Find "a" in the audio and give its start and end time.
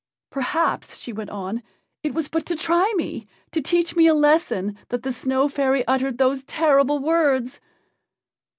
4.07-4.15